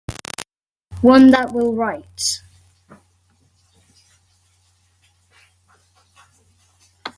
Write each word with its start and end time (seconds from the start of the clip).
One 1.01 1.27
that 1.29 1.53
will 1.53 1.75
write. 1.75 2.41